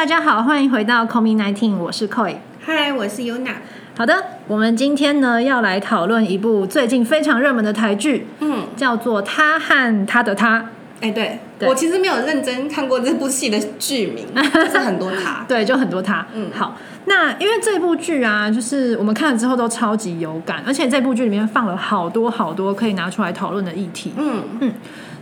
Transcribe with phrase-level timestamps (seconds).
[0.00, 2.36] 大家好，欢迎回到 c o m i Nineteen，我是 Koi。
[2.58, 3.56] 嗨，我是 Yuna。
[3.98, 4.14] 好的，
[4.48, 10.58] 我们今天呢要来讨论一部最近非常热门的台剧，嗯，叫做《他和他的他》。
[11.02, 15.44] 哎，对对我其实没有认真看过这部戏的剧名， 就是很多他。
[15.46, 16.26] 对，就很多他。
[16.32, 24.14] 嗯好，那因为这部剧啊，就是我们看了之后都超级有感，而且这部剧里面放了好多好多可以拿出来讨论的议题。
[24.16, 24.72] 嗯嗯，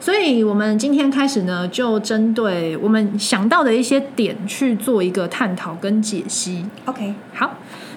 [0.01, 6.65] 所以，我们今天开始呢，就针对我们想到的一些点去做一个探讨跟解析。
[6.85, 7.55] OK，好，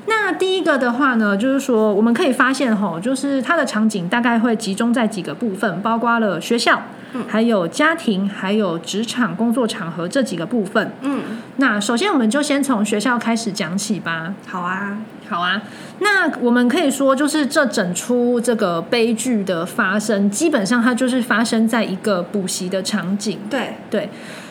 [0.07, 6.81] 那第一个的话呢，就是说我们可以发现吼，就是它的场景大概会集中在几个部分，包括了学校，
[7.13, 10.91] 嗯还有家庭，还有职场工作场合这几个部分。
[11.01, 11.21] 嗯，
[11.57, 14.33] 那首先我们就先从学校开始讲起吧。
[14.47, 14.97] 好啊，
[15.31, 15.61] 好啊，
[15.99, 23.39] 那我们可以说，就是这整出这个悲剧的发生，基本上它就是发生在一个补习的场景。
[23.49, 24.09] 对，对，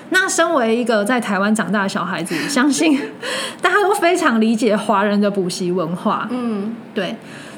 [0.09, 2.99] 那身为一个在台湾长大的小孩子，相信
[3.61, 6.27] 大家都非常理解华人的补习文化。
[6.31, 7.15] 嗯，对，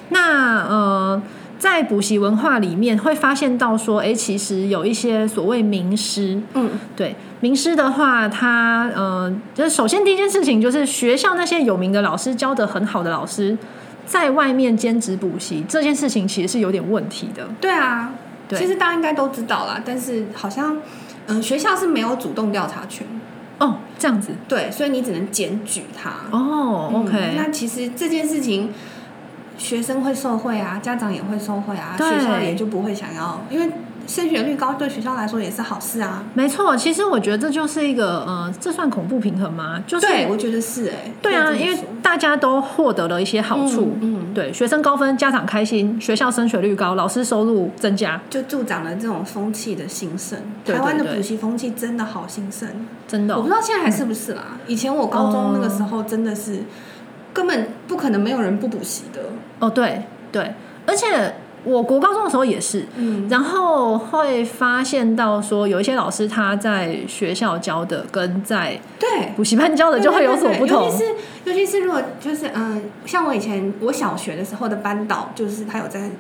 [0.09, 1.23] 那呃，
[1.63, 13.57] 在补习文化里面会发现到说，哎，其实有一些所谓名师，嗯，对名师的话，他呃，就是首先第一件事情就是学校那些有名的老师教的很好的老师，
[14.05, 17.49] 在外面兼职补习这件事情其实是有点问题的。
[17.61, 18.11] 对啊。
[18.49, 20.77] 对其实大家应该都知道啦，但是好像，
[21.29, 23.07] 嗯，学校是没有主动调查权，
[23.59, 26.11] 哦，这样子对，所以你只能检举他。
[26.37, 28.71] 哦嗯，OK，、那其实这件事情，
[29.59, 33.71] 学生会受贿啊，家长也会受贿啊，学校也就不会想要，因为
[34.05, 36.25] 升学率高对学校来说也是好事啊。
[36.35, 39.81] 没错，其实我觉得这就是一个呃，这算恐怖平衡吗？
[39.87, 50.37] 就是对，我觉得是哎、对啊，因为大家都获得了一些好处，嗯嗯对学生高分，家长开心，学校升学率高，老师收入增加，就助长了这种风气的兴盛。
[50.65, 52.69] 台湾的补习风气真的好兴盛，
[53.07, 54.59] 真的哦、我不知道现在还是不是啦。
[54.67, 56.65] 以前我高中那个时候真的是、
[57.33, 59.21] 根本不可能没有人不补习的。
[59.59, 60.55] 哦，对对，
[60.87, 61.35] 而且
[61.65, 69.09] 我国高中的时候也是，嗯，然后会发现到说有一些老师他在学校教的跟在对。
[69.37, 70.85] 补习班教的就会有所不同。
[70.85, 71.05] 尤其，是
[71.45, 76.11] 尤其是如果就是嗯，像我以前我小学的时候的班导，就是他有在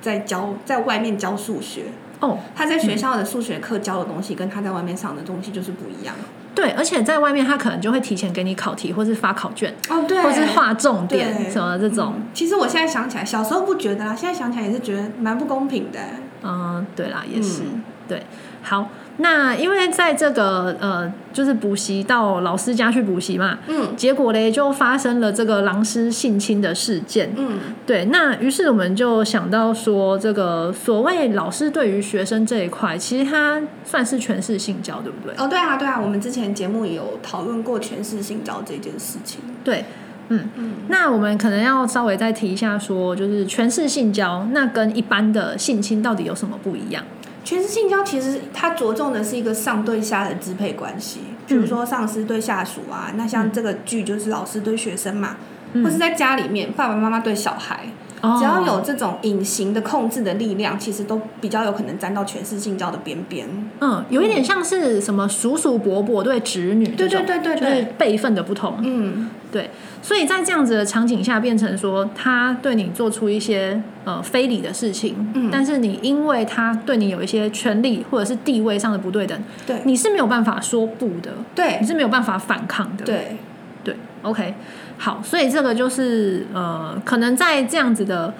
[0.00, 1.82] 在教在外面教数学，
[2.20, 6.14] 哦，他在学校的数学课教的东西跟他在外面上的东西就是不一样。
[6.54, 15.98] 对，而且在外面他可能就会提前给你考题，或是发考卷，哦，对或是划重点什么这种，嗯其实我现在想起来，小时候不觉得啦，现在想起来也是觉得蛮不公平的。
[16.42, 18.22] 嗯，对啦，也是、嗯对。
[18.64, 27.32] 好，那因为在这个呃，就是补习到老师家去补习嘛，嗯结果嘞就发生了这个狼师性侵的事件。
[27.36, 35.34] 嗯，对，那于是我们就想到说，这个所谓老师对于学生这一块，其实他算是权势性交，对不对？
[35.44, 39.40] 哦，对啊，对啊，我们之前节目也有讨论过权势性交这件事情。
[39.64, 39.84] 对，
[40.28, 40.48] 嗯。
[40.54, 47.02] 嗯，那我们可能要稍微再提一下说就是权势性交，那跟一般的性侵到底有什么不一样？
[47.44, 55.36] 权势性交其实它着重的是一个上对下的支配关系，比如说上司对下属啊，那像这个剧就是老师对学生嘛，
[55.72, 55.84] 嗯。
[55.84, 57.86] 或是在家里面爸爸妈妈对小孩，
[58.20, 58.36] 哦。
[58.38, 63.46] 只要有这种隐形的控制的力量，其实都比较有可能沾到全职性交的边边。
[63.80, 68.76] 嗯，有一点像是什么叔叔伯伯对侄女对对对对就是对，辈分的不同。
[68.82, 69.70] 嗯，对，
[70.00, 75.50] 所以在这样子的场景下，变成说他对你做出一些呃非礼的事情，嗯。
[75.52, 79.76] 但是你因为他对你有一些权利或者是地位上的不对等，对。
[79.84, 81.76] 你是没有办法说不的，对。
[81.80, 83.04] 你是没有办法反抗的。
[83.04, 83.36] 对，
[83.84, 84.54] 对，OK，
[84.96, 88.32] 好，所以这个就是呃，可能在这样子的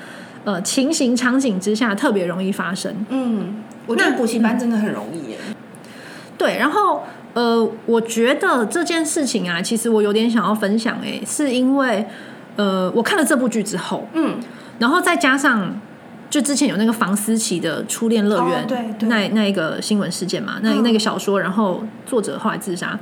[0.44, 3.04] 呃情形场景之下，特别容易发生。
[3.10, 5.36] 嗯，我觉得补习班真的很容易耶。
[6.38, 7.04] 对，然后
[7.34, 12.04] 呃，我觉得这件事情啊，其实我有点想要分享、欸，是因为
[12.56, 14.36] 呃，我看了这部剧之后，嗯，
[14.78, 15.74] 然后再加上
[16.28, 19.08] 就之前有那个房思琪的《初恋乐园》哦对对。
[19.08, 20.82] 那那一个新闻事件嘛，那、嗯。
[20.82, 22.98] 那个小说，然后作者后来自杀。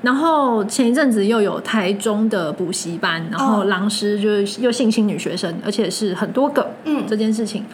[0.00, 3.64] 然后前一阵子又有台中的补习班，然后哦。
[3.64, 7.04] 狼师就是又性侵女学生，而且是很多个，嗯。
[7.06, 7.64] 这件事情。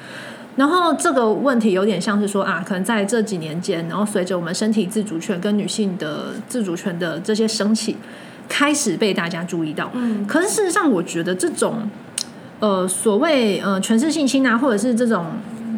[0.57, 7.97] 然后这个问题有点像是说啊，可能在这几年间，然后随着我们身体自主权跟女性的自主权的这些升起，
[8.49, 9.91] 开始被大家注意到。
[9.95, 11.89] 嗯可是事实上，我觉得这种
[12.59, 15.27] 呃所谓呃权势性侵啊，或者是这种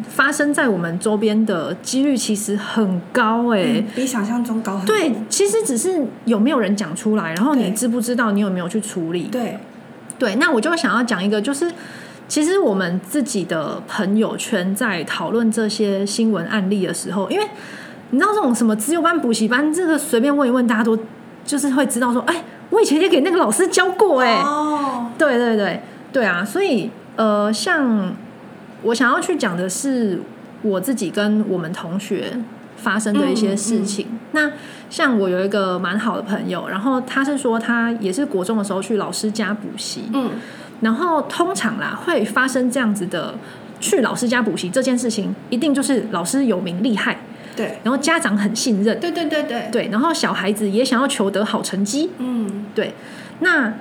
[0.09, 4.95] 发生在我们周边的几率其实很高哎、嗯比想象中高很多。
[4.95, 9.23] 对，其实只是有没有人讲出来，然后你知不知道，你有没有去处理？
[9.31, 9.57] 对，
[10.19, 11.71] 对，那我就想要讲一个，就是
[12.33, 17.45] 其实我们自己的朋友圈在讨论这些新闻案例的时候，因为
[18.09, 20.97] 你知道这种什么自由班、补习班，这个随便问一问，大家都
[21.45, 25.79] 就是会知道说，哎，我以前也给那个老师教过哎、哦，对对对。
[26.11, 28.11] 对啊，所以呃，像
[28.81, 30.19] 我想要去讲的是
[30.63, 32.35] 我自己跟我们同学
[32.77, 34.07] 发生的一些事情。
[34.31, 34.53] 那
[34.89, 40.31] 像我有一个蛮好的朋友，然后他是说他也是国中的时候去老师家补习，嗯
[40.83, 43.33] 然后通常啦会发生这样子的。
[43.79, 47.17] 去老师家补习这件事情，一定就是老师有名厉害，
[47.53, 47.77] 对。
[47.83, 52.63] 然后家长很信任，对对对对，对，然后小孩子也想要求得好成绩，嗯。
[52.73, 52.93] 对，
[53.39, 53.73] 那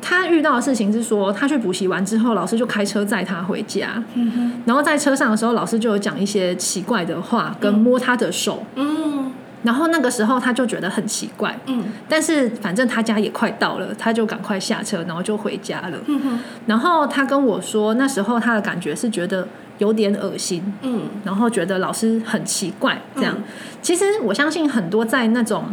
[0.00, 4.62] 他遇到的事情是说，他去补习完之后，老师就开车载他回家，嗯哼。
[4.64, 9.32] 然后在车上的时候，老师就有讲一些奇怪的话，跟摸他的手，嗯
[9.62, 15.98] 然后那个时候他就觉得很奇怪，嗯但是反正他家也快到了，他就赶快下车，然后就回家了。
[16.06, 19.46] 嗯哼然后他跟我说，那时候他的感觉是觉得
[19.78, 23.34] 有点恶心，嗯然后觉得老师很奇怪，这样。
[23.36, 23.44] 嗯
[23.80, 25.64] 其实我相信很多在那种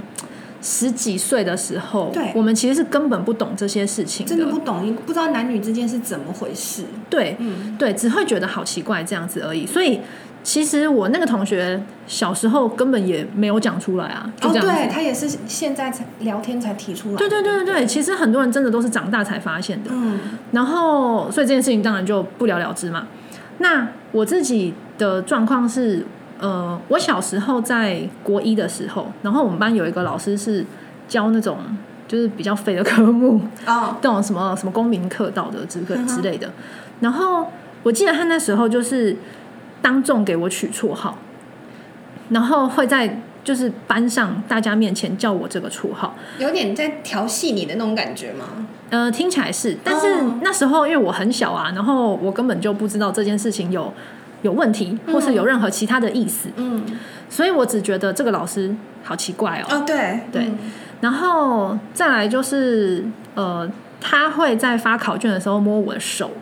[0.61, 6.83] 十几岁的时候，对我们其实是根本不懂这些事情真的不懂，不知道男女之间是怎么回事。
[7.09, 9.65] 对嗯对，只会觉得好奇怪这样子而已。
[9.65, 9.99] 所以
[10.45, 14.71] 其实我那个同学小时候根本也没有讲出来啊，就哦，这样子。
[14.71, 17.15] 对他也是现在才聊天才提出来。
[17.15, 19.89] 对对对对对，其实很多人真的都是长大才发现的。
[19.91, 20.19] 嗯
[20.51, 23.07] 然后，所以这件事情当然就不了了之嘛。
[23.57, 26.05] 那我自己的状况是，
[26.39, 30.63] 呃，我小时候在国一的时候，然后我们班有一个老师是
[31.07, 31.57] 教那种
[32.07, 36.51] 就是比较废的科目，哦这种什么什么公民课、道德之课之类的。
[36.99, 37.47] 然后
[37.81, 39.17] 我记得他那时候就是
[39.85, 41.19] 当众给我取绰号，
[42.29, 46.15] 然后会在就是班上大家面前叫我这个绰号。
[46.39, 48.65] 有点在调戏你的那种感觉吗？
[48.89, 53.93] 呃，听起来是，但是哦那时候因为我很小啊，然后我根本就不知道这件事情有
[54.41, 56.83] 有问题，或是有任何其他的意思，嗯，
[57.29, 59.75] 所以我只觉得这个老师好奇怪哦。
[59.77, 60.57] 哦对对嗯
[61.01, 63.05] 然后再来就是
[63.35, 63.69] 呃，
[64.01, 66.31] 他会在发考卷的时候摸我的手。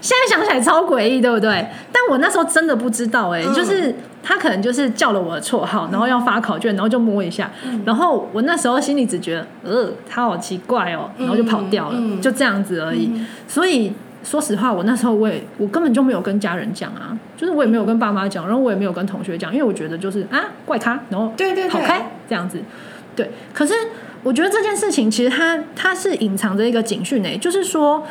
[0.00, 1.66] 现在想起来超诡异，对不对？
[1.92, 3.52] 但我那时候真的不知道、哎、嗯。
[3.54, 7.50] 就是他可能就是叫了我的绰号，然后要发考卷，然后就摸一下，
[7.84, 13.10] 然后我那时候心里只觉得，呃，他好奇怪哦，然后就跑掉了，就这样子而已。
[13.46, 13.92] 所以
[14.24, 21.70] 说实话，我那时候我也我根本就没有跟家人讲啊，就是我也没有跟爸妈讲，然后我也没有跟同学讲，因为我觉得就是啊怪他，然后对对对。
[21.70, 22.60] 跑开这样子。
[23.14, 23.72] 对，可是
[24.22, 28.04] 我觉得这件事情其实它它是隐藏着一个警讯诶、就是说，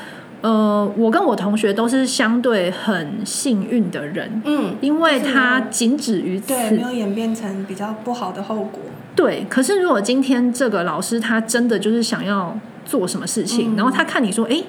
[0.45, 6.49] 呃，我跟我同学都是相对很幸运的人，嗯，因为就是它仅止于此。
[6.49, 8.79] 对没有演变成比较不好的后果。
[9.15, 12.55] 对，可是如果今天这个老师他真的就是想要
[12.85, 14.61] 做什么事情，嗯然后他看你说，哎、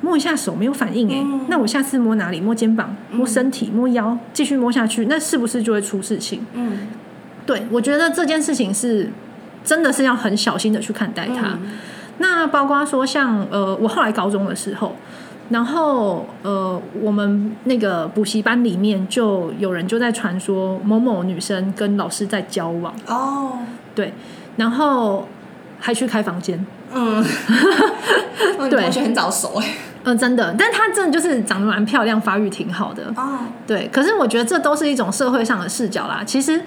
[0.00, 2.40] 摸一下手没有反应、哎、嗯那我下次摸哪里？
[2.40, 6.44] 摸肩膀、摸身体、摸腰，继续摸下去，那是不是就会出事情？
[6.54, 6.88] 嗯，
[7.46, 9.10] 对，我觉得这件事情是
[9.64, 11.50] 真的是要很小心的去看待它。
[11.62, 11.70] 嗯
[12.18, 14.94] 那包括说像呃，我后来高中的时候，
[15.50, 23.58] 然后呃，我们那个补习班里面就有人就在传说某某女生跟老师在交往，哦，
[23.94, 24.12] 对，
[24.56, 25.26] 然后
[25.80, 27.24] 还去开房间，嗯，
[28.58, 29.74] 我对同学很早熟哎。
[30.04, 33.38] 嗯、真的，但她真的就是长得蛮漂亮，发育挺好的，哦，
[33.68, 33.88] 对。
[33.92, 36.24] 可是我觉得这都是一种社会上的视角啦。
[36.26, 36.60] 其实，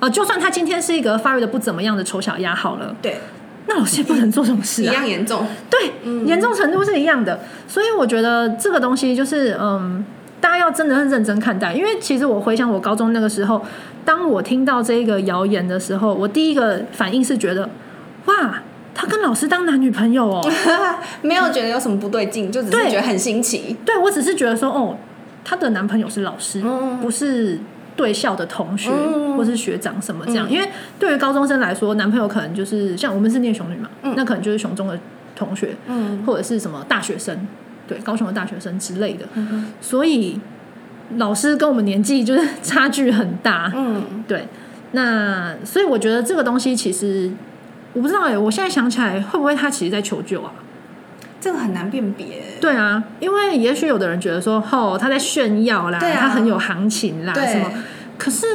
[0.00, 3.20] 呃，就算她今天是一个发育的不怎么样的丑小鸭好了，对，
[3.66, 4.94] 那老师也不能做这种事一啊。
[4.94, 5.46] 样严重。
[5.68, 5.92] 对，
[6.26, 7.40] 严重程度是一样的。
[7.68, 10.04] 所以我觉得这个东西就是，嗯，
[10.40, 11.72] 大家要真的是认真看待。
[11.72, 13.62] 因为其实我回想我高中那个时候，
[14.04, 17.68] 当我听到这个谣言的时候，我第一个反应是觉得，
[18.26, 18.62] 哇，
[18.94, 20.52] 他跟老师当男女朋友哦。
[21.22, 23.76] 没有觉得有什么不对劲，就只是对觉得很新奇。
[23.84, 24.96] 对我只是觉得说，哦，
[25.44, 27.58] 她的男朋友是老师，嗯不是。
[28.00, 30.66] 对校的同学嗯或是学长什么这样，嗯因为
[30.98, 34.98] 对于高中生来说，男朋友可能就是像我们是念雄女嘛，嗯那可能就是雄中的
[35.36, 37.46] 同学，嗯或者是什么大学生，
[37.86, 39.26] 对，高雄的大学生之类的。
[39.34, 40.40] 嗯所以
[41.16, 44.48] 老师跟我们年纪就是差距很大，嗯，对。
[44.92, 47.30] 那所以我觉得这个东西其实
[47.92, 50.52] 我不知道哎，我现在想起来会不会他其实在求救啊？
[51.40, 52.26] 这个很难辨别。
[52.60, 57.70] 对啊，因为也许有的人觉得说，哦，他在炫耀啦，啊他很有行情啦，什么？
[58.20, 58.46] 可是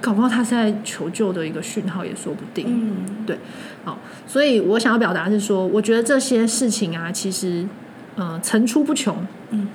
[0.00, 2.66] 搞不好他是在求救的一个讯号，也说不定。
[2.68, 3.38] 嗯对
[3.84, 7.64] 好，所以我想要表达是说，我觉得这些事情啊，其实
[8.16, 9.16] 呃层出不穷。
[9.50, 9.68] 嗯，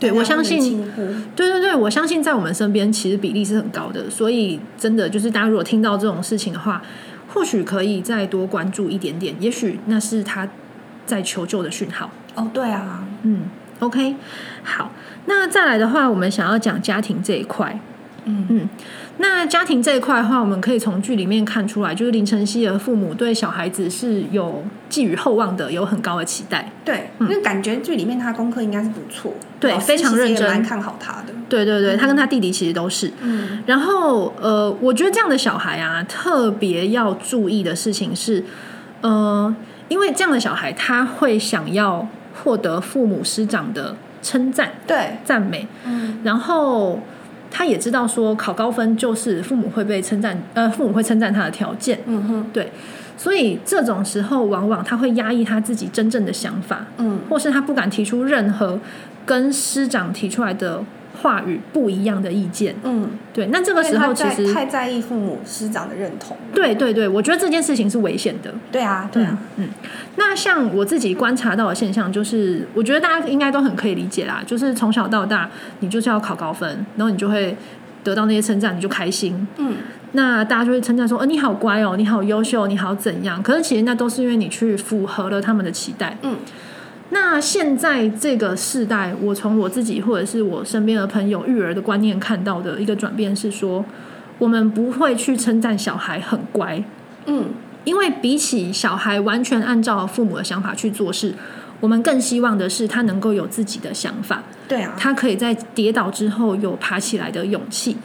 [0.00, 0.90] 对我相信，
[1.36, 6.82] 对对对，我相信在我们身边其实比例是很高的，所以真的就是大家如果听到这种事情的话，
[7.28, 10.48] 或许可以再多关注一点点，也许那是他
[11.04, 12.10] 在求救的讯号。
[12.34, 13.42] 哦，对啊，嗯
[13.80, 14.16] ，OK，
[14.62, 14.90] 好，
[15.26, 17.78] 那再来的话，我们想要讲家庭这一块。
[18.24, 18.46] 嗯。
[18.48, 18.68] 嗯，
[19.18, 26.70] 那家庭这一块的话，我们可以从剧里面看出来，就是林晨曦的父母对小孩子是有寄予厚望的，有很高的期待。
[26.84, 30.48] 对，因为感觉剧里面他功课应该是不错，对非常认真。
[30.50, 31.34] 蛮看好他的。
[31.48, 33.12] 对对对，他跟他弟弟其实都是。
[33.20, 33.62] 嗯。
[33.66, 38.42] 然后呃，我觉得这样的小孩啊，特别要注意的事情是，
[39.02, 39.54] 呃，
[39.88, 42.08] 因为这样的小孩他会想要
[42.42, 46.18] 获得父母师长的称赞、对，赞美，嗯。
[46.24, 46.98] 然后
[47.56, 52.72] 他也知道说考高分就是父母会被称赞，呃，父母会称赞他的条件，嗯哼，对，
[53.16, 57.20] 所以这种时候往往他会压抑他自己真正的想法，嗯。
[57.30, 58.80] 或是他不敢提出任何
[59.24, 60.82] 跟师长提出来的
[61.24, 62.74] 话语不一样的意见。
[62.82, 66.36] 嗯，对，那这个时候其实，太在意父母师长的认同。
[66.52, 68.52] 对对对，我觉得这件事情是危险的。
[68.70, 69.70] 对啊，对啊，嗯，
[70.16, 75.48] 那像我自己观察到的现象，就是我觉得大家应该都很可以理解啦，就是从小到大，
[75.80, 77.56] 你就是要考高分，然后你就会
[78.02, 79.48] 得到那些称赞，你就开心。
[79.56, 79.76] 嗯
[80.16, 83.42] 那大家就会称赞说，呃，你好乖哦，你好优秀，你好怎样？
[83.42, 86.16] 可是其实那都是因为你去符合了他们的期待。
[86.22, 86.36] 嗯
[87.14, 93.84] 那现在这个世代，我从我自己或者是我身边的朋友育儿的观念看到的一个转变是说，
[94.38, 96.82] 我们不会去称赞小孩很乖，
[97.26, 97.44] 嗯。
[97.84, 101.34] 因为比起小孩完全按照父母的想法去做事，
[101.80, 107.98] 我们更希望的是他能够有自己的想法，对啊，他可以在跌倒之后有爬起来的勇气，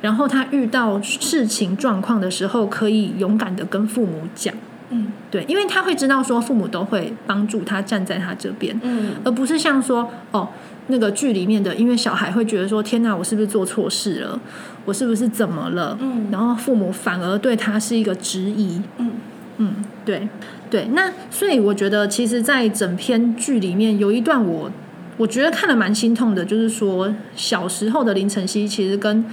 [0.00, 4.54] 然后他遇到事情状况的时候，可以勇敢的跟父母讲，
[4.88, 10.48] 嗯对，因为他会知道说父母都会帮助他站在他这边，嗯而不是像说哦
[10.86, 14.40] 那个剧里面的，因为小孩会觉得说天哪，我是不是做错事了？
[14.84, 15.98] 我是不是怎么了？
[16.00, 19.10] 嗯然后父母反而对他是一个质疑，嗯
[19.56, 20.28] 嗯，对
[20.70, 24.70] 对，那所以我觉得，其实，在整篇剧里面有一段我
[25.16, 29.24] 我觉得看了蛮心痛的，就是说小时候的林晨曦其实跟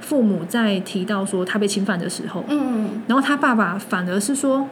[0.00, 4.66] 父母在提到说他被侵犯的时候，嗯然后他爸爸反而是说。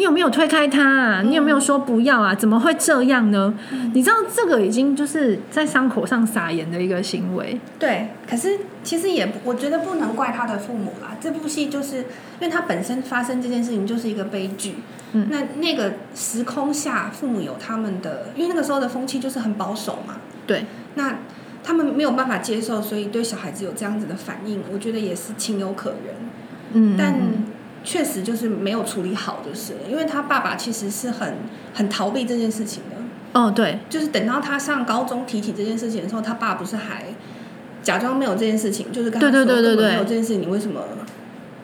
[0.00, 1.20] 你有没有推开他啊？
[1.20, 2.34] 你有没有说不要啊？
[2.34, 3.52] 怎么会这样呢？
[3.92, 7.60] 你知道这个已经就是在伤口上撒盐的一个行为。
[7.78, 11.14] 对，可是其实也，我觉得不能怪他的父母啦。
[11.20, 12.04] 这部戏就是因
[12.40, 14.76] 为他本身发生这件事情就是一个悲剧。
[15.12, 20.14] 嗯那那个时空下，父母有他们的，因为那个时候的风气就是很保守嘛。
[20.46, 20.64] 对，
[20.94, 21.18] 那
[21.62, 26.14] 他们没有办法接受，所以对小孩子有这样子的反应，我觉得也是情有可原。
[26.72, 27.44] 嗯，但嗯
[27.82, 31.34] 确实就是没有处理好，就是了因为他爸爸其实是很
[31.74, 32.96] 很逃避这件事情的。
[33.32, 37.04] 哦，对，就是等到他上高中提起这件事情的时候，他爸不是还
[37.82, 40.80] 假装没有这件事情，就是跟他说对对对对根本没有这件事情，你为什么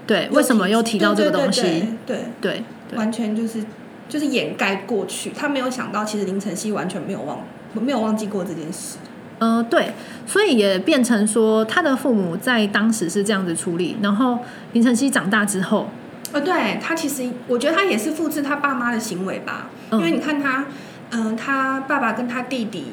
[0.06, 1.62] 对，为什么又提到这个东西？
[1.62, 3.64] 对对对对对对完全就是
[4.08, 5.30] 就是掩盖过去。
[5.30, 7.40] 他没有想到，其实林晨曦完全没有忘
[7.74, 8.98] 没有忘记过这件事。
[9.40, 9.92] 呃，对，
[10.24, 14.38] 所以也变成说，他的父母在当时是这样子处理，然后
[14.72, 15.88] 林晨曦长大之后，
[16.32, 19.98] 呃，对他其实我觉得他也是复制他爸妈的行为吧，嗯。
[20.00, 20.66] 因为你看他，
[21.10, 22.86] 嗯、他爸爸跟他弟弟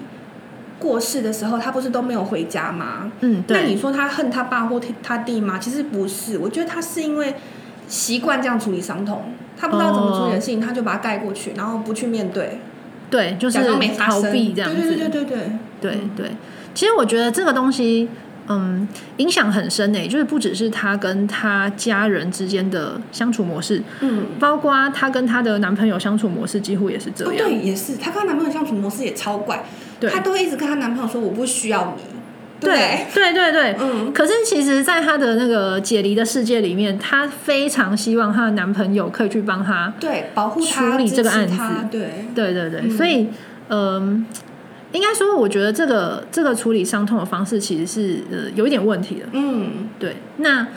[0.79, 3.11] 过世的时候，他不是都没有回家吗？
[3.21, 3.61] 嗯，对。
[3.61, 5.57] 那你，说他恨他爸或他弟吗？
[5.59, 7.35] 其实不是，我觉得他是因为
[7.87, 12.59] 习惯这样处理伤痛，他不知道怎么处理的事情，他就把它盖过去，然后不去面对，
[13.09, 15.37] 对，就是假装没发逃生，避这样子，对对对对对，
[15.81, 15.91] 对。
[15.95, 16.31] 嗯对。
[16.73, 18.09] 其实我觉得这个东西，
[18.49, 24.25] 嗯，影响很深诶，就是不只是她跟她家人之间的相处模式，嗯。
[24.39, 27.47] 包括她跟她的男朋友相处模式，几乎也是这哦，样。
[27.47, 29.63] 对，也是，她跟她男朋友相处模式也超怪，
[29.99, 30.09] 对。
[30.09, 32.03] 她都会一直跟她男朋友说我不需要你，
[32.59, 33.33] 对对对？
[33.33, 39.93] 对对，嗯，可是其实，在她的那个解离的世界里面，她非常希望她的男朋友可以去帮她。
[39.99, 41.57] 对，保护她，处理这个案子。
[41.91, 42.91] 对，对对对，嗯。
[42.91, 43.27] 所以，
[43.69, 44.25] 嗯、
[44.93, 49.25] 应该说，我觉得这个这个处理伤痛的方式其实是呃有一点问题的。
[49.33, 50.67] 嗯，对，那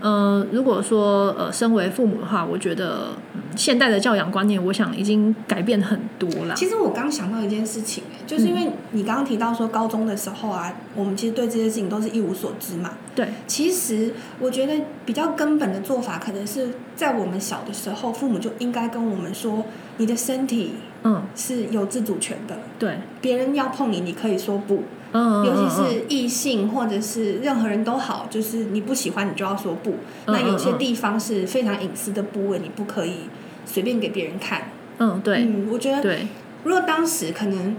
[0.00, 6.54] 呃，如果说呃，身为父母的话，我觉得、嗯现代的教养观念，我想已经改变很多了。
[6.54, 12.90] 其实我刚想到一件事情，哎，就是因为你刚刚提到说高中的时候啊，我们其实对这些事情都是一无所知嘛。
[13.14, 14.74] 对，其实我觉得
[15.06, 19.64] 比较根本的做法，可能是在我们小的时候，父母就应该跟我们说，
[19.96, 20.74] 你的身体
[21.06, 24.82] 嗯，是有自主权的，对，别人要碰你，你可以说不。
[25.12, 29.90] 嗯，尤其嗯是异性或者是任何人都好，就是你不喜欢你就要说不。
[30.26, 33.20] 嗯那有些地方是非常隐私的部位，你不可以
[33.64, 34.72] 随便给别人看。
[34.98, 36.26] 嗯，嗯对嗯，我觉得对，
[36.64, 37.76] 如果当时可能，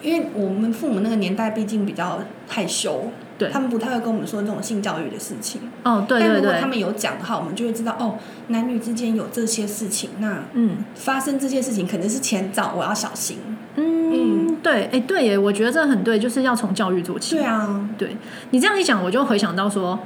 [0.00, 3.48] 因为我们父母那个年代毕竟比较害羞，对。
[3.50, 5.62] 他们不太会跟我们说这种性教育的事情。
[5.82, 8.16] 哦，对对对，但如果他们有讲的话，我们就会知道哦，
[8.48, 10.84] 男女之间有这些事情，那嗯。
[10.94, 13.38] 发生这些事情肯定是前兆，我要小心。
[13.76, 17.36] 嗯，对，哎，对耶，我觉得这很对，就是要从教育做起。
[17.36, 18.14] 对啊，对。
[18.50, 19.98] 你这样一讲，我就回想到说，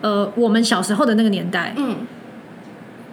[0.00, 1.96] 呃，我们小时候的那个年代，嗯，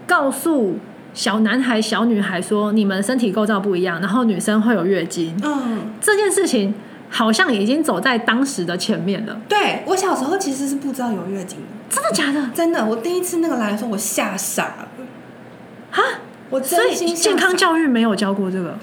[0.05, 0.77] 告诉
[1.13, 6.73] 小男孩、小女孩说，你们身体构造不一样，然后女生会有月经，嗯，这件事情
[7.09, 9.39] 好像已经走在当时的前面了。
[9.47, 12.49] 对我小时候其实是不知道有月经的，真的假的？
[12.53, 14.87] 真的，我第一次那个来的时候，我吓傻了。
[15.91, 16.03] 哈，
[16.49, 18.77] 我真心吓健康教育没有教过这个。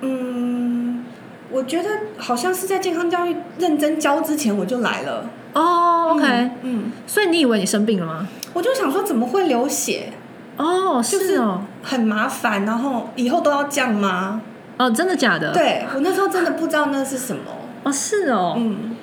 [0.00, 1.04] 嗯，
[1.50, 1.88] 我觉得
[2.18, 5.30] 好像是在健康教育认真教之前我就来了。
[5.54, 8.26] 哦，OK，、嗯，嗯所以你以为你生病了吗？
[8.52, 10.12] 我就想说怎么会流血，
[10.56, 14.42] 哦，就是哦，很麻烦，然后以后都要这样吗？
[14.82, 17.42] 哦，真的假的？，对我那时候真的不知道那是什么。
[17.84, 18.96] 哦，是哦，嗯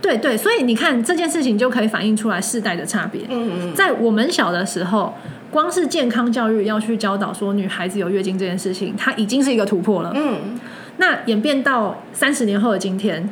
[0.00, 3.22] 对对，所以你看这件事情就可以反映出来世代的差别。
[3.30, 5.14] 嗯嗯，在我们小的时候，
[5.50, 10.12] 光是健康教育要去教导说女孩子有月经这件事情，它已经是一个突破了。
[10.14, 10.58] 嗯
[10.98, 13.28] 那演变到三十年后的今天，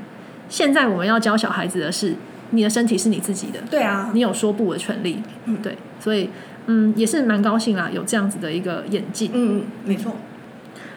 [0.49, 2.17] 现在我们要教小孩子的是，
[2.51, 5.23] 你的身体是你自己的，对啊，你有说不的权利。
[5.45, 6.31] 嗯对，所以
[6.67, 9.31] 嗯，也是蛮高兴啦，有这样子的一个演进。
[9.35, 10.17] 嗯嗯，没错。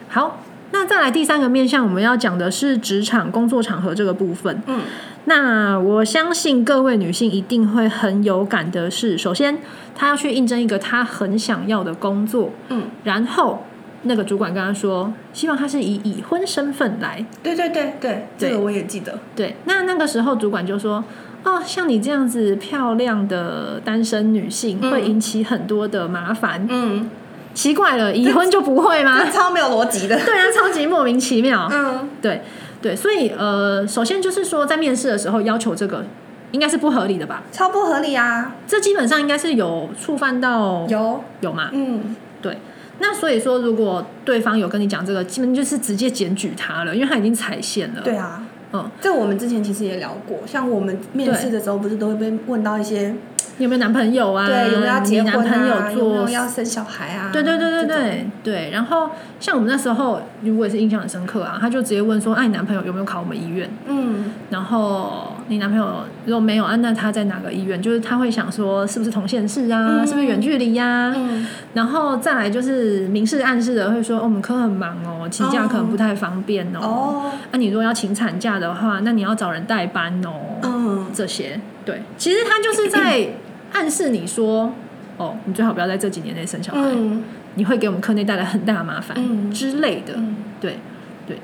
[0.07, 0.39] 好，
[0.71, 4.61] 那再来第三个面向，我们要讲的是职场工作场合这个部分。
[4.67, 4.81] 嗯
[5.27, 9.57] 那我相信各位女性一定会很有感的是，首先
[9.95, 13.63] 她要去应征一个她很想要的工作，嗯，然后
[14.03, 17.25] 那个主管跟她说，希望她是以已婚身份来。
[17.41, 19.17] 对对对对，这个我也记得。
[19.35, 21.03] 对，那那个时候主管就说，
[21.43, 26.67] 哦，像你这样子漂亮的单身女性，嗯会引起很多的麻烦。
[26.69, 27.09] 嗯，
[27.55, 29.25] 奇怪了，已婚就不会吗？
[29.33, 30.15] 超没有逻辑的。
[30.23, 31.67] 对啊，超级莫名其妙。
[31.71, 32.43] 嗯对
[32.81, 36.05] 对，所以呃，首先就是说，在面试的时候要求这个，
[36.51, 37.41] 应该是不合理的吧？
[37.51, 38.53] 超不合理啊！
[38.67, 41.69] 这基本上应该是有触犯到有，有嘛？
[41.73, 42.59] 嗯对。
[42.99, 48.01] 那所以说，如果对方有跟你讲这个，基本就是直接检举他了，因为他已经踩线了。
[48.01, 53.15] 对，啊，嗯，这我们之前其实也聊过，像我们面试的时候，不是都会被问到一些
[53.57, 54.47] 你有没有男朋友啊？
[54.47, 57.29] 对有没有要结婚啊男朋友啊，有没有做要生小孩啊？
[57.31, 63.69] 对对对对对对，然后像我们那时候，如果也是印象很深刻啊，他就直接问说：“哎、你男朋友有没有考我们医院？
[63.87, 67.79] 嗯然后你男朋友如果没有啊，那他在哪个医院？
[67.81, 70.07] 就是他会想说是不是同县市啊，嗯。
[70.07, 71.45] 是不是远距离呀、嗯。
[71.73, 76.79] 然后再来就是明示暗示的会说，哦，我们科很忙哦，请假可能不太方便哦。
[76.81, 77.31] 哦。
[77.51, 80.31] 那、你如果要请产假的话，那你要找人代班哦。
[80.63, 81.05] 嗯。
[81.13, 81.59] 这些。
[81.85, 83.27] 对，其实他就是在
[83.71, 84.73] 暗示你说，
[85.17, 87.23] 哦，你最好不要在这几年内生小孩，嗯。
[87.57, 89.51] 你会给我们科内带来很大的麻烦、嗯。
[89.51, 90.13] 之类的。
[90.17, 90.35] 嗯。
[90.59, 90.79] 对
[91.27, 91.37] 对，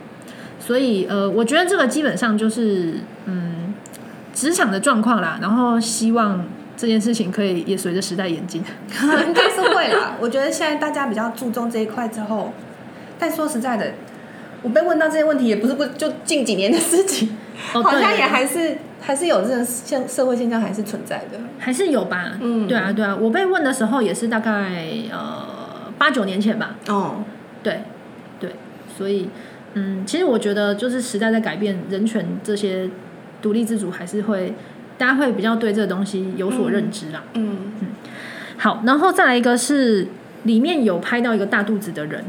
[0.60, 3.74] 所以呃，我觉得这个基本上就是嗯
[4.34, 6.46] 职场的状况啦，然后希望
[6.78, 8.64] 这件事情可以也随着时代演进。
[9.28, 10.16] 应该是会啦。
[10.20, 12.54] 我觉得现在大家比较注重这一块之后，
[13.20, 13.94] 但说实在的，
[14.62, 17.38] 我被问到这些问题也不是不就近几年的事情，
[17.74, 21.40] 哦好像也还是还是有这种现社会现象还是存在的。
[21.60, 22.68] 还是有吧，嗯。
[22.68, 27.24] 对啊，对啊，我被问的时候也是大概呃八九年前吧，哦，
[27.62, 27.82] 对
[28.40, 28.56] 对，
[28.98, 29.30] 所以
[29.74, 32.90] 嗯，其实我觉得就是时代在改变，人权这些
[33.42, 34.54] 独立自主还是会
[34.98, 37.24] 大家会比较对这个东西有所认知啦。
[37.34, 37.88] 嗯嗯。
[38.58, 40.08] 好，然后再来一个是
[40.44, 42.24] 里面有拍到一个大肚子的人，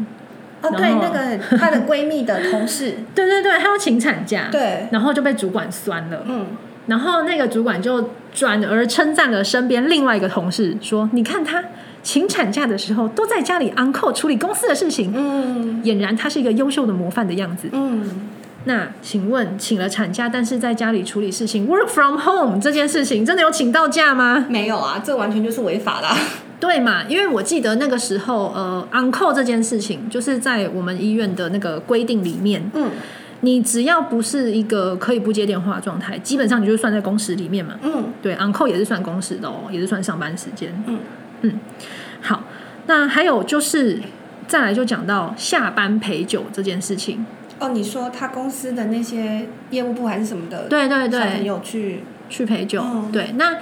[0.62, 6.46] 哦，对，那个她的闺蜜的同事， 对对对，她要请产假，，对，然后就被主管酸了，嗯。
[6.86, 11.62] 然后那个主管就转而称赞了身边另外一个同事，说：“你看她
[12.02, 15.80] 请产假的时候都在家里 uncle 处理公司的事情，嗯。
[15.84, 17.68] 俨然她是一个优秀的模范的样子。
[17.72, 18.31] 嗯，
[18.64, 24.46] 那请问，请了产假，但是在家里处理事情，work from home 这件事情，真的有请到假吗？
[24.48, 26.16] 没有啊，这完全就是违法啦。
[26.60, 27.02] 对嘛？
[27.08, 32.88] 因为我记得那个时候，呃，uncle 这件事情，就是在我们医院的那个规定里面，嗯
[33.40, 37.74] 你只要不是一个可以不接电话的状态，基本上你就算在工时里面嘛。
[37.82, 40.72] 嗯对，uncle 也是算工时的哦，也是算上班时间。
[40.86, 41.00] 嗯
[41.40, 41.58] 嗯，
[42.20, 42.44] 好，
[42.86, 44.00] 那还有就是
[44.46, 47.26] 再来就讲到下班陪酒这件事情。
[47.62, 52.82] 哦，你说他公司的那些业务部还是什么的，对对小朋对，友去，去陪酒。
[52.84, 53.56] 嗯对，那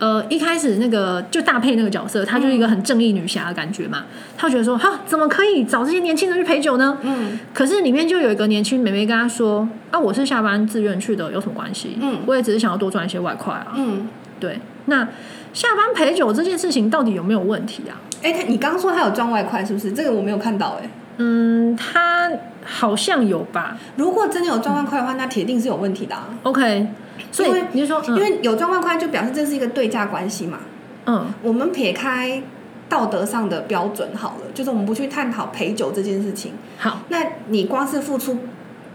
[0.00, 4.06] 呃一开始那个就大配那个角色，她就是一个很正义女侠的感觉嘛。
[4.36, 6.98] 她觉得说，哈，怎么可以找这些年轻人去陪酒呢？
[7.02, 11.96] 嗯可是里面就有一个年轻妹妹跟她说，啊，我是下班自愿去的，有什么关系？
[12.00, 13.74] 嗯我也只是想要多赚一些外快啊。
[13.76, 14.08] 嗯，
[14.40, 15.06] 对，那
[15.52, 17.94] 下班陪酒这件事情到底有没有问题啊？
[18.22, 19.92] 哎，他你刚刚说他有赚外快是不是？
[19.92, 20.90] 这个我没有看到哎。
[21.16, 22.30] 嗯，他
[22.64, 23.76] 好像有吧。
[23.96, 26.28] 如果真的有赚万块的话，那铁定是有问题的啊。
[26.42, 26.88] OK，
[27.30, 30.58] 所以你就说，嗯因为有赚万块，就表示这是一个对价关系嘛。
[31.06, 32.42] 嗯我们撇开
[32.88, 36.52] 道德上的标准好了，就是我们不去探讨陪酒这件事情。
[36.78, 38.38] 好，那你光是付出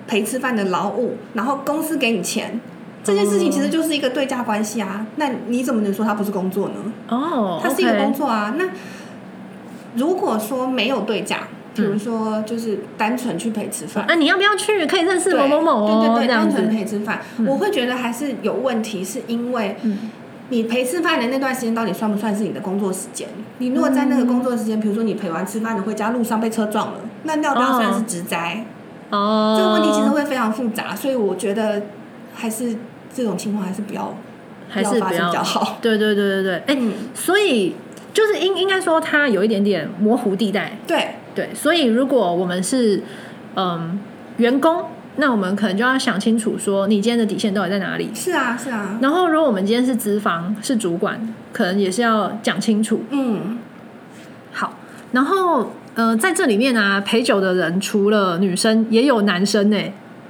[0.07, 2.59] 陪吃饭的劳务，然后公司给你钱，
[3.03, 5.05] 这件事情其实就是一个对价关系啊。
[5.17, 6.75] 那你怎么能说它不是工作呢？
[7.09, 8.55] 哦，它是一个工作啊。
[8.57, 8.65] 那
[9.95, 11.47] 如果说没有对价，
[11.79, 14.85] 比如说就是单纯去陪吃饭，啊，你要不要去？
[14.85, 16.69] 可以认识某某某哦，对对对，单纯。
[16.69, 19.97] 陪吃饭，我会觉得还是有问题，是因为嗯。
[20.51, 23.27] 你陪吃饭的那段时间到底算不算是你的工作时间？
[23.59, 28.65] 你如果在那个工作时间，比如说你陪完吃饭，你回家路上被车撞了，那要不要算是职灾？
[29.11, 31.83] 哦，这个问题其实会非常复杂，所以我觉得
[32.33, 32.75] 还是
[33.13, 34.17] 这种情况还是不要
[34.67, 35.77] 还是比较好。
[35.83, 37.75] 对对对对对，哎、嗯，所以
[38.11, 43.01] 就是应应该说它有一点点模糊地带，对，对，所以如果我们是
[43.55, 43.99] 嗯
[44.37, 44.85] 员工，
[45.17, 48.09] 那我们可能就要想清楚说你今天的底线到底在哪里。
[48.13, 53.03] 是啊，是啊，然后，如果我们今天是资方是主管，可能也是要讲清楚。
[53.09, 53.57] 嗯，
[54.53, 54.77] 好，
[55.11, 59.77] 然后呃，在这里面啊，陪酒的人除了女生，也有男生呢、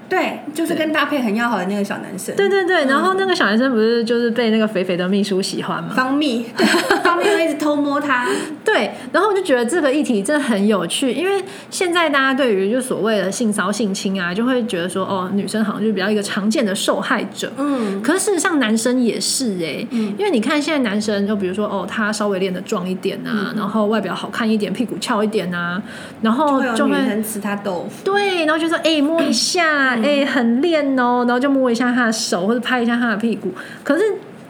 [0.09, 2.87] 对，就是跟搭配很要好的那个小男生，对对对，嗯。
[2.87, 5.93] 然后那个小男生不是就是被那个肥肥的秘书喜欢吗？
[5.95, 6.65] 方蜜， 对，
[7.03, 8.27] 方蜜会一直偷摸他，
[8.65, 17.51] 对，然后我就觉得这个议题真的很有趣，因为现在大家对于就所谓的性骚性侵啊，就会觉得说哦，女生好像就比较一个常见的受害者。
[17.57, 20.15] 嗯，可是事实上，男生也是哎、嗯。
[20.17, 25.81] 因为你看现在男生，就比如说哦，他稍微练的壮一点啊，然后外表好看一点，屁股翘一点啊，
[26.21, 33.51] 然后会有就会女生吃他豆腐，对，然后就说哎、摸一下，哎、很练哦，然后就摸一下他的手或者拍一下他的屁股。
[33.83, 34.03] 可是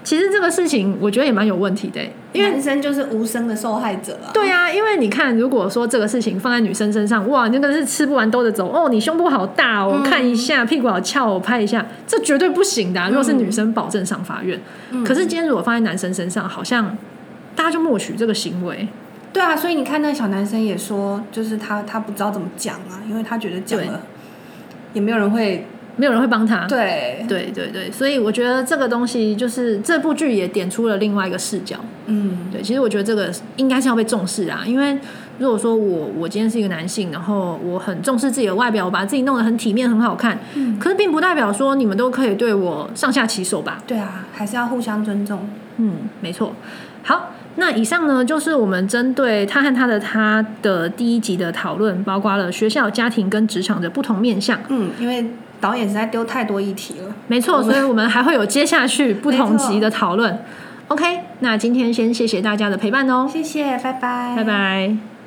[0.03, 4.31] 其实这个事情，我觉得也蛮有问题的、欸，因为男生就是无声的受害者啊。
[4.33, 14.59] 对啊，因为你看，如果说这个事情放在女生身上，哇，那个是吃不完兜着走哦，你胸部好大哦，我看一下，屁股好翘哦，我拍一下，这绝对不行的啊、如果是女生，保证上法院。
[15.05, 16.97] 可是今天如果放在男生身上，好像
[17.55, 18.87] 大家就默许这个行为。
[19.31, 24.01] 对啊，所以你看那个小男生也说，就是他他不知道怎么讲啊，因为他觉得讲了
[24.93, 25.65] 也没有人会
[25.97, 26.65] 没有人会帮他。
[26.65, 31.77] 对，对对对，所以我觉得这个东西就是这部剧也点出了另外一个视角。
[32.05, 34.97] 嗯，对，其实我觉得这个应该是要被重视啊，因为
[35.37, 43.83] 如果说我我今天是一个男性，然后我很重视自己的外表，我把自己弄得很体面、很好看，嗯可是并不代表说你们都可以对我上下其手吧？
[43.85, 45.47] 对啊，还是要互相尊重。
[45.77, 46.53] 嗯，没错。
[47.03, 54.59] 好，那以上呢就是我们针对他和他的他的第一集的讨论，包括了学校、家庭跟职场的不同面向。
[54.69, 55.29] 嗯，因为
[55.61, 57.13] 导演实在丢太多议题了。
[57.27, 60.39] 没错，所以我们还会有接下去不同集的讨论。
[60.87, 65.18] OK，那今天先谢谢大家的陪伴哦，谢谢，拜拜，拜拜。